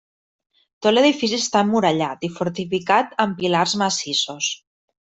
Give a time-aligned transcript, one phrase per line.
[0.85, 4.53] Tot l'edifici està emmurallat i fortificat amb pilars massissos.